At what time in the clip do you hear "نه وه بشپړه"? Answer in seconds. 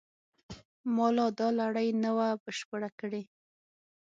2.03-2.89